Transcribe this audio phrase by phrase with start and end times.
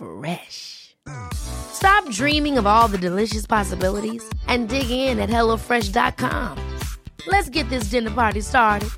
[0.00, 0.96] Fresh.
[1.32, 6.56] Stop dreaming of all the delicious possibilities and dig in at HelloFresh.com.
[7.26, 8.88] Let's get this dinner party started.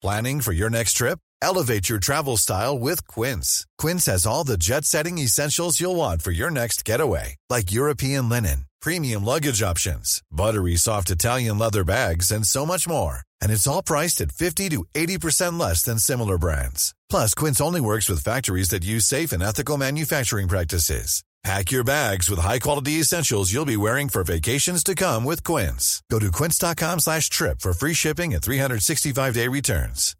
[0.00, 1.18] Planning for your next trip?
[1.42, 3.66] Elevate your travel style with Quince.
[3.78, 8.28] Quince has all the jet setting essentials you'll want for your next getaway, like European
[8.28, 13.22] linen, premium luggage options, buttery soft Italian leather bags, and so much more.
[13.42, 16.94] And it's all priced at 50 to 80% less than similar brands.
[17.10, 21.22] Plus, Quince only works with factories that use safe and ethical manufacturing practices.
[21.44, 26.02] Pack your bags with high-quality essentials you'll be wearing for vacations to come with Quince.
[26.10, 30.16] Go to quince.com slash trip for free shipping and 365-day returns.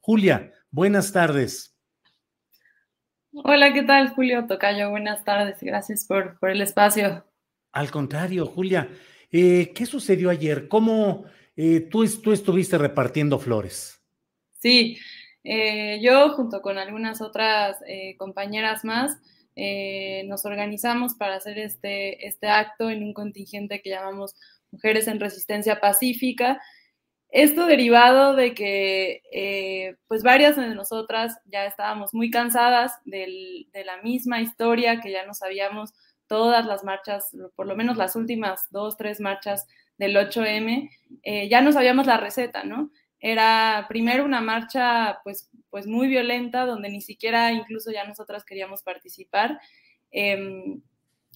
[0.00, 1.74] Julia, buenas tardes.
[3.32, 4.90] Hola, ¿qué tal, Julio Tocayo?
[4.90, 7.26] Buenas tardes, gracias por, por el espacio.
[7.72, 8.88] Al contrario, Julia,
[9.30, 10.68] eh, ¿qué sucedió ayer?
[10.68, 11.24] ¿Cómo
[11.56, 14.00] eh, tú, estuviste repartiendo flores?
[14.58, 14.98] Sí,
[15.44, 17.78] eh, yo junto con algunas otras
[18.18, 19.18] compañeras más
[20.26, 24.34] nos organizamos para hacer este, este acto en un contingente que llamamos
[24.70, 26.60] Mujeres en Resistencia Pacífica.
[27.30, 34.42] Esto derivado de que pues varias de nosotras ya estábamos muy cansadas de la misma
[34.42, 35.94] historia, que ya no sabíamos
[36.28, 39.66] todas las marchas, por lo menos las últimas dos, tres marchas
[39.98, 40.90] del 8M,
[41.22, 42.90] eh, ya no sabíamos la receta, ¿no?
[43.18, 48.82] Era primero una marcha pues, pues muy violenta, donde ni siquiera incluso ya nosotras queríamos
[48.82, 49.58] participar.
[50.10, 50.82] Em,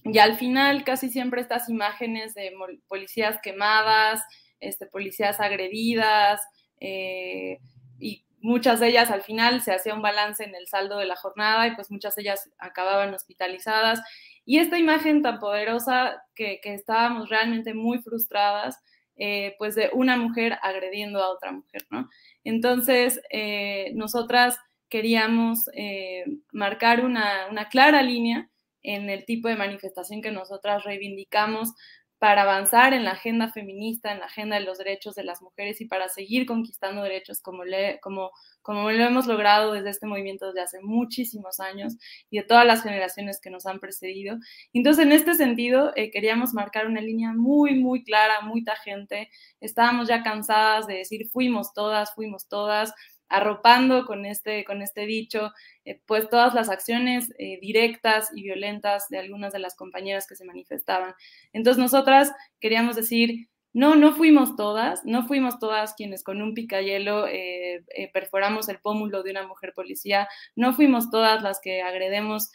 [0.03, 2.53] y al final casi siempre estas imágenes de
[2.87, 4.21] policías quemadas,
[4.59, 6.41] este, policías agredidas,
[6.79, 7.59] eh,
[7.99, 11.15] y muchas de ellas al final se hacía un balance en el saldo de la
[11.15, 14.01] jornada y pues muchas de ellas acababan hospitalizadas
[14.45, 18.79] y esta imagen tan poderosa que, estábamos realmente muy frustradas,
[19.15, 22.09] eh, pues de una mujer agrediendo a otra mujer, ¿no?
[22.43, 24.57] Entonces, eh, nosotras
[24.89, 28.49] queríamos eh, marcar una, una clara línea
[28.83, 31.73] en el tipo de manifestación que nosotras reivindicamos
[32.21, 35.81] para avanzar en la agenda feminista, en la agenda de los derechos de las mujeres
[35.81, 37.63] y para seguir conquistando derechos como,
[37.99, 38.29] como,
[38.61, 41.97] como lo hemos logrado desde este movimiento desde hace muchísimos años
[42.29, 44.37] y de todas las generaciones que nos han precedido.
[44.71, 49.31] Entonces, en este sentido, eh, queríamos marcar una línea muy, muy clara, muy tajante.
[49.59, 52.93] Estábamos ya cansadas de decir, fuimos todas, fuimos todas,
[53.31, 55.51] arropando con este, con este dicho,
[55.85, 60.35] eh, pues todas las acciones eh, directas y violentas de algunas de las compañeras que
[60.35, 61.13] se manifestaban.
[61.53, 67.25] Entonces nosotras queríamos decir, no, no fuimos todas, no fuimos todas quienes con un picayelo
[67.25, 70.27] eh, perforamos el pómulo de una mujer policía,
[70.57, 72.51] no fuimos todas las que agredemos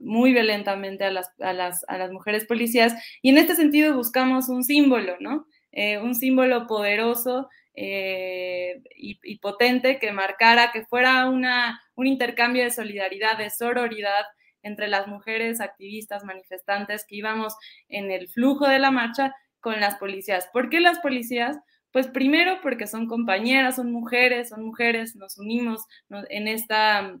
[0.00, 2.92] muy violentamente a las, a, las, a las, mujeres policías
[3.22, 5.46] y en este sentido buscamos un símbolo, ¿no?
[6.02, 13.38] un símbolo poderoso eh, y, potente que marcara que fuera una, un intercambio de solidaridad,
[13.38, 14.24] de sororidad
[14.62, 17.54] entre las mujeres activistas, manifestantes que íbamos
[17.88, 20.48] en el flujo de la marcha con las policías.
[20.52, 21.58] ¿Por qué las policías?
[21.90, 25.82] Pues primero porque son compañeras, son mujeres, son mujeres, nos unimos
[26.28, 27.18] en esta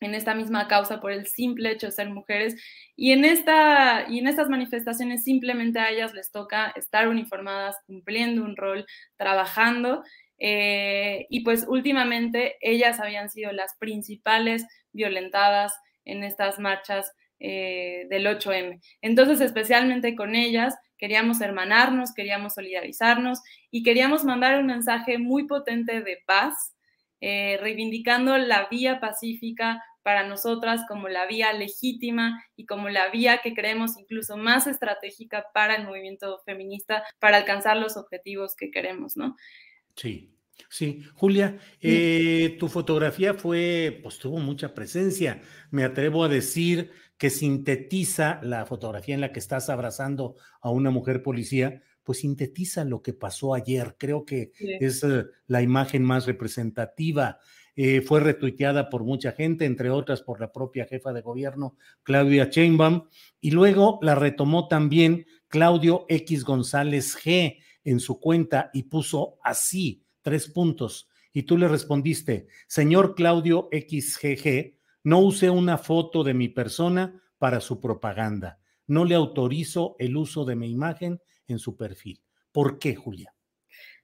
[0.00, 2.56] en esta misma causa por el simple hecho de ser mujeres.
[2.96, 8.42] Y en, esta, y en estas manifestaciones simplemente a ellas les toca estar uniformadas, cumpliendo
[8.42, 10.02] un rol, trabajando.
[10.38, 15.74] Eh, y pues últimamente ellas habían sido las principales violentadas
[16.04, 18.80] en estas marchas eh, del 8M.
[19.02, 23.40] Entonces, especialmente con ellas, queríamos hermanarnos, queríamos solidarizarnos
[23.70, 26.74] y queríamos mandar un mensaje muy potente de paz,
[27.22, 33.40] eh, reivindicando la vía pacífica para nosotras como la vía legítima y como la vía
[33.42, 39.16] que creemos incluso más estratégica para el movimiento feminista para alcanzar los objetivos que queremos,
[39.16, 39.36] ¿no?
[39.96, 40.34] Sí.
[40.68, 45.40] Sí, Julia, eh, tu fotografía fue, pues tuvo mucha presencia.
[45.70, 50.90] Me atrevo a decir que sintetiza la fotografía en la que estás abrazando a una
[50.90, 53.96] mujer policía, pues sintetiza lo que pasó ayer.
[53.98, 57.38] Creo que es eh, la imagen más representativa.
[57.76, 62.46] Eh, fue retuiteada por mucha gente, entre otras por la propia jefa de gobierno, Claudia
[62.50, 63.04] Sheinbaum,
[63.40, 70.04] y luego la retomó también Claudio X González G en su cuenta y puso así,
[70.22, 71.08] tres puntos.
[71.32, 74.74] Y tú le respondiste, señor Claudio XGG,
[75.04, 78.58] no use una foto de mi persona para su propaganda.
[78.86, 82.20] No le autorizo el uso de mi imagen en su perfil.
[82.52, 83.34] ¿Por qué, Julia?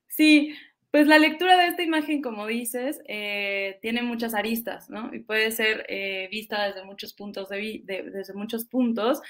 [0.07, 0.55] Sí,
[0.91, 5.13] pues la lectura de esta imagen, como dices, eh, tiene muchas aristas, ¿no?
[5.15, 9.21] Y puede ser eh, vista desde muchos puntos de, desde muchos puntos.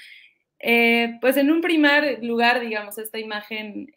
[0.59, 3.91] Eh, pues en un primer lugar, digamos, esta imagen,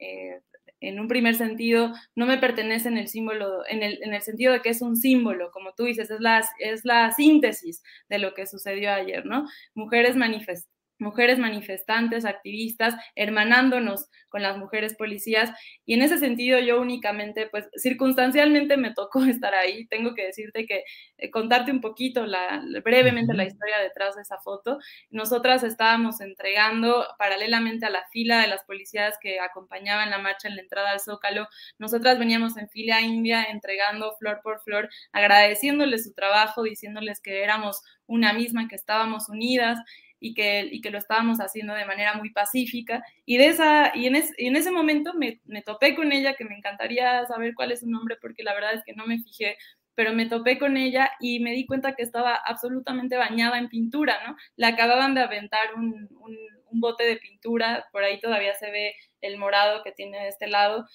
[0.80, 4.52] en un primer sentido, no me pertenece en el símbolo, en el, en el sentido
[4.52, 8.34] de que es un símbolo, como tú dices, es la, es la síntesis de lo
[8.34, 9.46] que sucedió ayer, ¿no?
[9.74, 15.50] Mujeres manifestadas mujeres manifestantes, activistas, hermanándonos con las mujeres policías.
[15.86, 19.86] Y en ese sentido yo únicamente, pues circunstancialmente me tocó estar ahí.
[19.86, 20.84] Tengo que decirte que
[21.18, 24.78] eh, contarte un poquito, la, brevemente la historia detrás de esa foto.
[25.10, 30.56] Nosotras estábamos entregando paralelamente a la fila de las policías que acompañaban la marcha en
[30.56, 31.48] la entrada al Zócalo.
[31.78, 37.82] Nosotras veníamos en fila india entregando flor por flor, agradeciéndoles su trabajo, diciéndoles que éramos
[38.06, 39.78] una misma, que estábamos unidas
[40.20, 43.02] y que, y que lo estábamos haciendo de manera muy pacífica.
[43.24, 46.56] Y, de esa, y, en, en ese momento me, me, topé con ella, que me
[46.56, 49.56] encantaría saber cuál es su nombre, porque la verdad es que no me fijé,
[49.94, 54.18] pero me topé con ella y me di cuenta que estaba absolutamente bañada en pintura,
[54.26, 54.36] ¿no?
[54.56, 56.36] Le acababan de aventar un, un,
[56.70, 60.46] un bote de pintura, por ahí todavía se ve el morado que tiene de este
[60.46, 60.86] lado.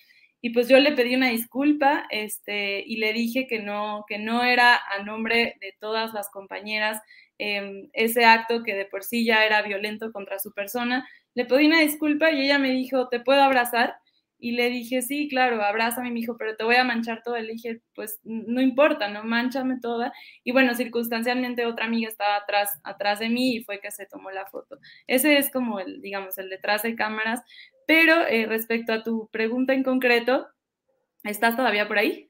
[0.41, 4.43] Y pues yo le pedí una disculpa este, y le dije que no, que no
[4.43, 7.01] era a nombre de todas las compañeras
[7.37, 11.07] Em, ese acto que de por sí ya era violento contra su persona.
[11.33, 13.95] Le pedí una disculpa y ella me dijo, ¿te puedo abrazar?
[14.37, 17.39] Y le dije, sí, claro, abrázame, me dijo, pero te voy a manchar toda.
[17.41, 20.13] Le dije, pues no importa, no manchame toda.
[20.43, 24.31] Y bueno, circunstancialmente otra amiga estaba atrás, atrás de mí y fue que se tomó
[24.31, 24.79] la foto.
[25.07, 27.41] Ese es como el, digamos, el detrás de cámaras.
[27.87, 30.47] Pero eh, respecto a tu pregunta en concreto,
[31.23, 32.29] ¿estás todavía por ahí?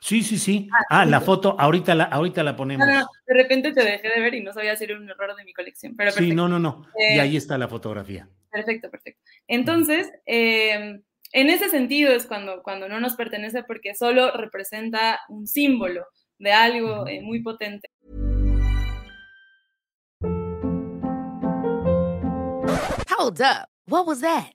[0.00, 0.68] Sí, sí, sí.
[0.72, 2.86] Ah, ah la foto, ahorita la, ahorita la ponemos.
[2.86, 5.36] No, no, de repente te dejé de ver y no sabía si era un error
[5.36, 5.94] de mi colección.
[5.96, 6.86] Pero sí, no, no, no.
[6.96, 8.28] y eh, ahí está la fotografía.
[8.50, 9.20] Perfecto, perfecto.
[9.46, 11.02] Entonces, em,
[11.32, 16.06] en ese sentido es cuando, cuando no nos pertenece porque solo representa un símbolo
[16.38, 17.90] de algo eh, muy potente.
[23.10, 23.68] Hold up.
[23.86, 24.54] What was that?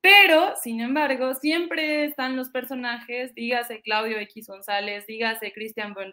[0.00, 6.12] Pero, sin embargo, siempre están los personajes, dígase Claudio X González, dígase Christian von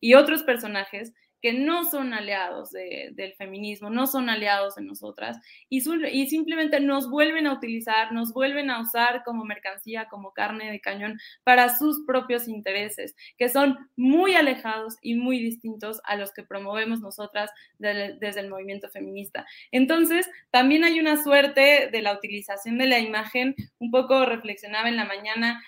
[0.00, 5.80] y otros personajes que no son aliados del feminismo, no son aliados de nosotras y,
[5.80, 11.18] simplemente nos vuelven a utilizar, nos vuelven a usar como mercancía, como carne de cañón
[11.44, 17.00] para sus propios intereses, que son muy alejados y muy distintos a los que promovemos
[17.00, 19.46] nosotras desde el movimiento feminista.
[19.70, 24.96] Entonces, también hay una suerte de la utilización de la imagen, un poco reflexionaba en
[24.96, 25.62] la mañana,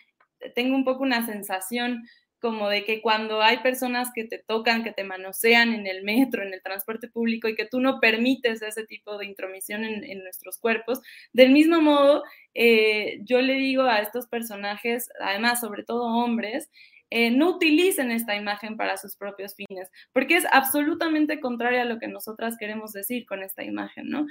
[0.54, 2.06] tengo un poco una sensación
[2.40, 6.42] como de que cuando hay personas que te tocan, que te manosean en el metro,
[6.42, 10.59] en el transporte público y que tú no permites ese tipo de intromisión en, nuestros
[10.59, 11.00] cuerpos,
[11.32, 12.23] del mismo modo,
[12.54, 16.70] eh, yo le digo a estos personajes, además, sobre todo hombres,
[17.11, 21.99] eh, no utilicen esta imagen para sus propios fines, porque es absolutamente contraria a lo
[21.99, 24.26] que nosotras queremos decir con esta imagen, ¿no?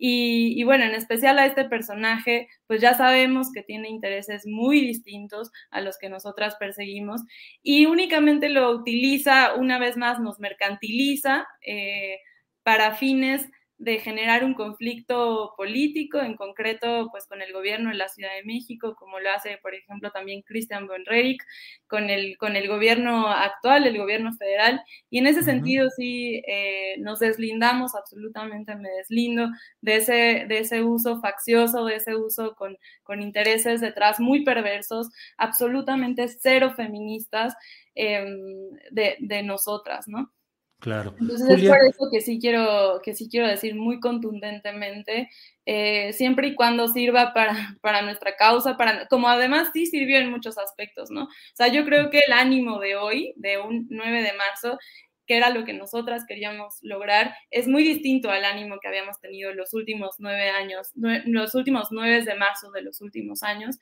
[0.00, 5.50] Y, bueno, en especial a este personaje, pues ya sabemos que tiene intereses muy distintos
[5.70, 7.22] a los que nosotras perseguimos
[7.62, 12.18] y únicamente lo utiliza, una vez más, nos mercantiliza eh,
[12.62, 18.08] para fines de generar un conflicto político, en concreto, pues con el gobierno de la
[18.08, 21.44] Ciudad de México, como lo hace, por ejemplo, también Christian Bonrerik,
[21.86, 24.82] con el, con el gobierno actual, el gobierno federal.
[25.10, 29.48] Y en ese sentido, sí, eh, nos deslindamos, absolutamente me deslindo
[29.80, 35.08] de ese, de ese uso faccioso, de ese uso con, con intereses detrás muy perversos,
[35.36, 37.54] absolutamente cero feministas
[37.94, 40.32] em, de, de nosotras, ¿no?
[40.80, 41.14] Claro.
[41.20, 45.28] Entonces es por eso que sí quiero, que sí quiero decir muy contundentemente,
[45.66, 47.50] eh, siempre y cuando sirva para,
[47.82, 51.24] para nuestra causa, para, como además sí sirvió en muchos aspectos, ¿no?
[51.24, 54.78] O sea, yo creo que el ánimo de hoy, de un 9 de marzo,
[55.26, 59.52] que era lo que nosotras queríamos lograr, es muy distinto al ánimo que habíamos tenido
[59.52, 63.78] los últimos nueve años, los últimos nueve de marzo de los últimos años.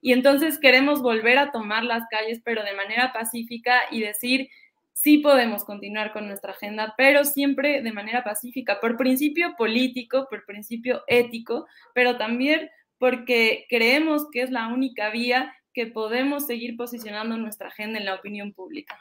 [0.00, 4.48] Y entonces queremos volver a tomar las calles, pero de manera pacífica y decir,
[4.96, 10.46] sí podemos continuar con nuestra agenda, pero siempre de manera pacífica, por principio político, por
[10.46, 17.36] principio ético, pero también porque creemos que es la única vía que podemos seguir posicionando
[17.36, 18.98] nuestra agenda en la opinión pública.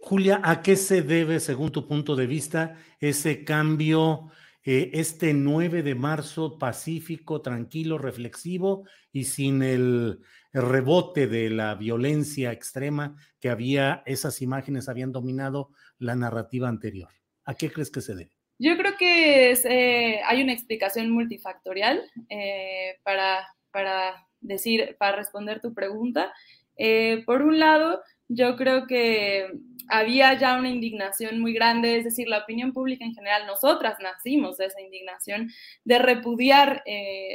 [0.00, 4.30] Julia, ¿a qué se debe, según tu punto de vista, ese cambio,
[4.64, 11.74] eh, este 9 de marzo pacífico, tranquilo, reflexivo y sin el el rebote de la
[11.74, 17.10] violencia extrema que había, esas imágenes habían dominado la narrativa anterior.
[17.44, 18.40] ¿A qué crees que se debe?
[18.58, 25.72] Yo creo que eh, hay una explicación multifactorial eh, para, para, decir, para responder tu
[25.72, 26.32] pregunta.
[26.76, 29.46] Eh, por un lado, yo creo que
[29.88, 34.58] había ya una indignación muy grande, es decir, la opinión pública en general, nosotras nacimos
[34.58, 35.50] de esa indignación,
[35.84, 36.84] de repudiar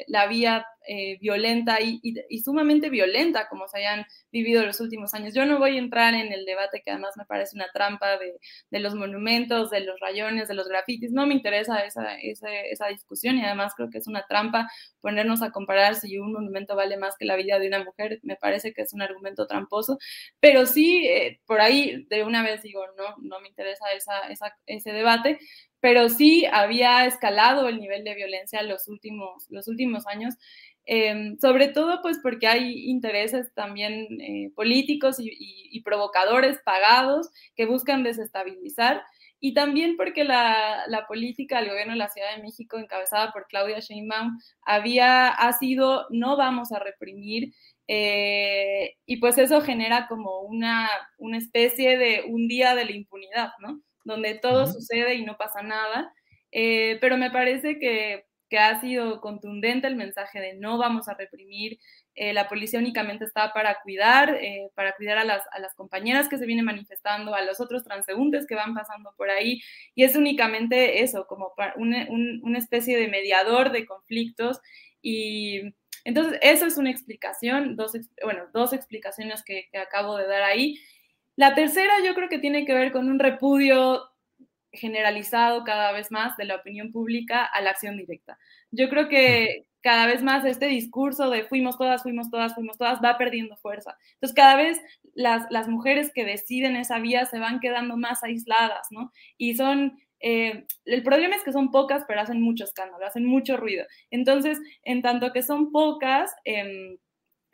[0.07, 2.01] la vía eh, violenta y,
[2.43, 5.33] sumamente violenta como se hayan vivido los últimos años.
[5.33, 8.79] Yo no voy a entrar en el debate que además me parece una trampa de,
[8.79, 11.11] los monumentos, de los rayones, de los grafitis.
[11.11, 14.69] No me interesa esa, esa, discusión y además creo que es una trampa
[15.01, 18.19] ponernos a comparar si un monumento vale más que la vida de una mujer.
[18.23, 19.97] Me parece que es un argumento tramposo,
[20.39, 23.85] pero sí, eh, por ahí de una vez digo, no, no me interesa
[24.67, 25.39] ese debate
[25.85, 30.33] pero sí había escalado el nivel de violencia los últimos, los últimos años
[30.87, 38.01] Em, sobre todo pues porque hay intereses también eh, políticos y, provocadores pagados que buscan
[38.03, 39.03] desestabilizar
[39.39, 43.79] y también porque la, política del gobierno de la Ciudad de México encabezada por Claudia
[43.79, 47.53] Sheinbaum había ha sido no vamos a reprimir
[47.87, 53.51] eh, y pues eso genera como una, una especie de un día de la impunidad,
[53.59, 53.81] ¿no?
[54.05, 56.11] Donde todo sucede y no pasa nada.
[56.51, 61.15] Eh, pero me parece que que ha sido contundente el mensaje de no vamos a
[61.15, 61.79] reprimir,
[62.13, 66.29] eh, la policía únicamente está para cuidar, eh, para cuidar a las, a las, compañeras
[66.29, 69.61] que se vienen manifestando, a los otros transeúntes que van pasando por ahí,
[69.95, 74.61] y es únicamente eso, como una, una especie de mediador de conflictos.
[75.01, 75.73] Y
[76.05, 80.79] entonces, eso es una explicación, dos, bueno, dos explicaciones que, que acabo de dar ahí.
[81.35, 84.03] La tercera yo creo que tiene que ver con un repudio
[84.75, 88.37] generalizado cada vez más de la opinión pública a la acción directa.
[88.71, 92.99] Yo creo que cada vez más este discurso de fuimos todas, fuimos todas, fuimos todas
[93.03, 93.95] va perdiendo fuerza.
[94.13, 94.81] Entonces cada vez
[95.13, 99.11] las, las mujeres que deciden esa vía se van quedando más aisladas, ¿no?
[99.37, 99.99] Y son...
[100.21, 103.85] Eh, el problema es que son pocas, pero hacen mucho escándalo, hacen mucho ruido.
[104.09, 106.97] Entonces, en tanto que son pocas, eh,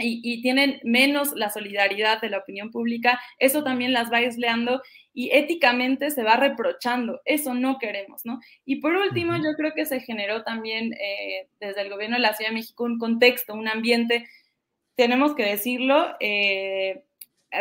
[0.01, 4.81] y, tienen menos la solidaridad de la opinión pública, eso también las va aisleando
[5.13, 7.21] y éticamente se va reprochando.
[7.25, 8.39] Eso no queremos, ¿no?
[8.65, 12.33] Y por último, yo creo que se generó también eh, desde el gobierno de la
[12.33, 14.27] Ciudad de México un contexto, un ambiente,
[14.95, 17.03] tenemos que decirlo, eh,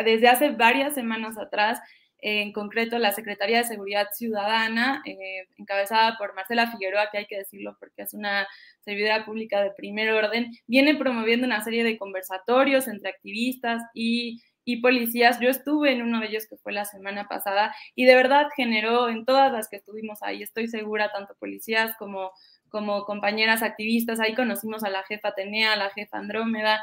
[0.05, 1.79] desde hace varias semanas atrás,
[2.21, 7.37] en concreto la Secretaría de Seguridad Ciudadana, eh, encabezada por Marcela Figueroa, que hay que
[7.37, 8.47] decirlo porque es una
[8.81, 14.41] servidora pública de primer orden, viene promoviendo una serie de conversatorios entre activistas y,
[14.81, 15.37] policías.
[15.41, 19.09] Yo estuve en uno de ellos que fue la semana pasada y de verdad generó
[19.09, 22.31] en todas las que estuvimos ahí, estoy segura, tanto policías como
[22.69, 26.81] como compañeras activistas, ahí conocimos a la jefa Atenea, a la jefa Andrómeda,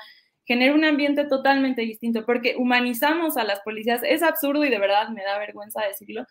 [0.49, 4.01] genera un ambiente totalmente distinto, porque humanizamos a las policías.
[4.03, 6.25] Es absurdo y de verdad me da vergüenza decirlo,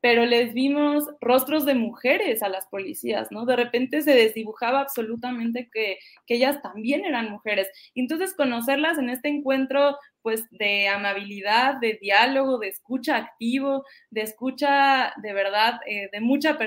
[0.00, 3.46] pero les vimos rostros de mujeres a las policías, ¿no?
[3.46, 7.68] De repente se desdibujaba absolutamente que, que ellas también eran mujeres.
[7.94, 15.14] entonces conocerlas en este encuentro, pues, de amabilidad, de diálogo, de escucha activo, de escucha
[15.22, 16.58] de verdad, eh, de mucha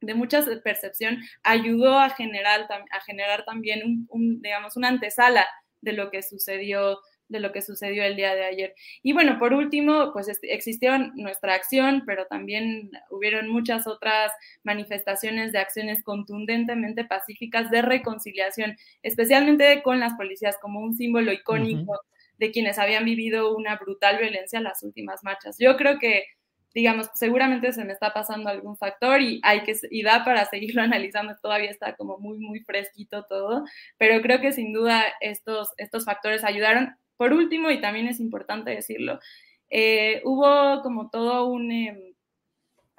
[0.00, 5.46] de mucha percepción, ayudó a generar, a generar también un, digamos, una antesala
[5.80, 6.98] de lo que sucedió
[7.30, 8.74] de lo que sucedió el día de ayer.
[9.02, 14.32] Y bueno, por último, pues existió nuestra acción, pero también hubieron muchas otras
[14.64, 22.00] manifestaciones de acciones contundentemente pacíficas de reconciliación, especialmente con las policías como un símbolo icónico
[22.36, 25.56] de quienes habían vivido una brutal violencia en las últimas marchas.
[25.58, 26.24] Yo creo que
[26.74, 30.82] digamos, seguramente se me está pasando algún factor y hay que y da para seguirlo
[30.82, 33.64] analizando, todavía está como muy muy fresquito todo,
[33.98, 36.96] pero creo que sin duda estos estos factores ayudaron.
[37.16, 39.20] Por último, y también es importante decirlo,
[39.68, 42.14] eh, hubo como todo un em,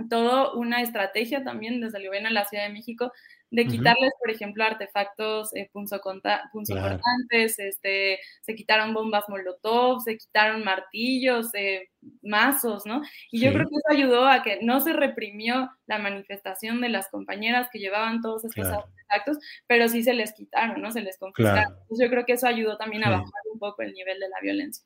[0.09, 3.11] todo una estrategia también desde el gobierno de la Ciudad de México
[3.51, 11.53] de quitarles, por ejemplo, artefactos eh, punzocortantes, este, se quitaron bombas molotov, se quitaron martillos,
[11.53, 11.89] eh,
[12.21, 13.01] mazos, ¿no?
[13.29, 17.09] Y yo creo que eso ayudó a que no se reprimió la manifestación de las
[17.09, 20.91] compañeras que llevaban todos estos artefactos, pero sí se les quitaron, ¿no?
[20.91, 21.73] Se les confiscaron.
[21.81, 24.39] Entonces yo creo que eso ayudó también a bajar un poco el nivel de la
[24.41, 24.85] violencia.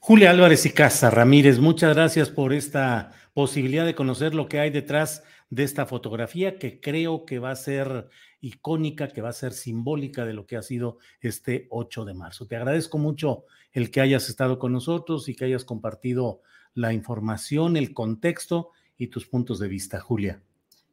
[0.00, 4.70] Julia Álvarez y Casa Ramírez, muchas gracias por esta posibilidad de conocer lo que hay
[4.70, 8.08] detrás de esta fotografía que creo que va a ser
[8.40, 12.46] icónica, que va a ser simbólica de lo que ha sido este 8 de marzo.
[12.46, 16.40] Te agradezco mucho el que hayas estado con nosotros y que hayas compartido
[16.74, 20.42] la información, el contexto y tus puntos de vista, Julia.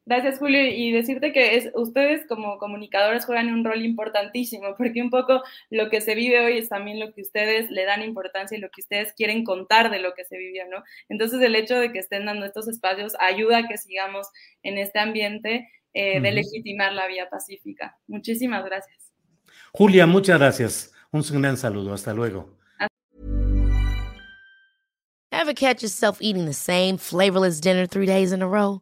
[0.05, 0.61] Gracias, Julio.
[0.65, 5.89] Y decirte que es, ustedes como comunicadores juegan un rol importantísimo, porque un poco lo
[5.89, 8.81] que se vive hoy es también lo que ustedes le dan importancia y lo que
[8.81, 10.83] ustedes quieren contar de lo que se vivió, ¿no?
[11.09, 14.27] Entonces, el hecho de que estén dando estos espacios ayuda a que sigamos
[14.61, 17.97] en este ambiente eh, de legitimar la vía pacífica.
[18.07, 19.13] Muchísimas gracias.
[19.71, 20.93] Julia, muchas gracias.
[21.11, 21.93] Un gran saludo.
[21.93, 22.57] Hasta luego.
[25.31, 28.81] Ever catch yourself eating the same flavorless dinner three days in a row?